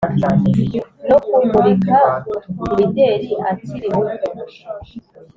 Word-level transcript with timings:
no 1.07 1.17
kumurika 1.29 1.99
imideli 2.67 3.31
akiri 3.49 3.87
muto 3.95 4.27